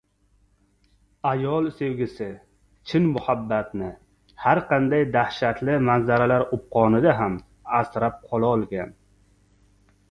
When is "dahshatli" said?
5.17-5.77